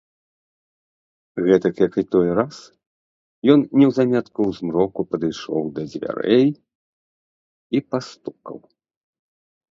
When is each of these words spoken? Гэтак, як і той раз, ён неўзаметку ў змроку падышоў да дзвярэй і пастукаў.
Гэтак, 1.47 1.75
як 1.87 1.93
і 2.01 2.03
той 2.13 2.27
раз, 2.37 2.55
ён 3.55 3.59
неўзаметку 3.81 4.39
ў 4.49 4.57
змроку 4.59 5.01
падышоў 5.11 5.63
да 5.75 5.81
дзвярэй 5.91 6.47
і 7.75 7.79
пастукаў. 7.91 8.57